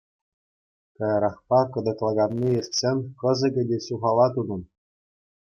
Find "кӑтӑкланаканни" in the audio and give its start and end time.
1.73-2.49